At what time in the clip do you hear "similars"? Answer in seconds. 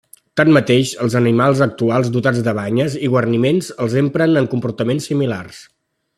5.13-5.63